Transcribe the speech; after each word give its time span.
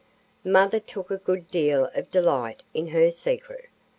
Mother 0.43 0.79
took 0.79 1.11
a 1.11 1.17
good 1.17 1.51
deal 1.51 1.91
of 1.93 2.09
delight 2.09 2.63
in 2.73 2.87
her 2.87 3.11
secret. 3.11 3.69